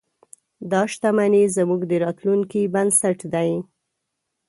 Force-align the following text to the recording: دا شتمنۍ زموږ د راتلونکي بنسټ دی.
دا 0.71 0.81
شتمنۍ 0.91 1.45
زموږ 1.57 1.81
د 1.87 1.91
راتلونکي 2.03 2.61
بنسټ 2.73 3.19
دی. 3.33 3.49